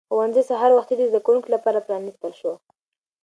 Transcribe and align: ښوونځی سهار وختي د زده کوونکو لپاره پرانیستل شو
ښوونځی 0.13 0.43
سهار 0.49 0.71
وختي 0.73 0.95
د 0.97 1.01
زده 1.09 1.19
کوونکو 1.25 1.47
لپاره 1.55 1.85
پرانیستل 1.87 2.31
شو 2.39 2.53